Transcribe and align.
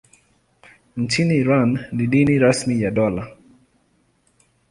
Nchini 0.97 1.35
Iran 1.35 1.79
ni 1.91 2.07
dini 2.07 2.39
rasmi 2.39 2.81
ya 2.81 2.91
dola. 2.91 3.27